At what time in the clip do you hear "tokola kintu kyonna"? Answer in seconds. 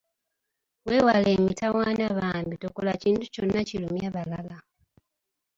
2.63-3.61